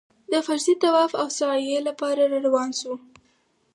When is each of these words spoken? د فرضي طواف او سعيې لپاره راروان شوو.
د 0.31 0.33
فرضي 0.45 0.73
طواف 0.83 1.11
او 1.21 1.27
سعيې 1.39 1.77
لپاره 1.87 2.21
راروان 2.33 2.69
شوو. 2.79 2.95